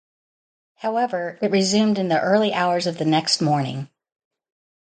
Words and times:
However 0.77 1.37
it 1.43 1.51
resumed 1.51 1.99
in 1.99 2.07
the 2.07 2.19
early 2.19 2.55
hours 2.55 2.87
of 2.87 2.97
the 2.97 3.05
next 3.05 3.39
morning. 3.39 3.87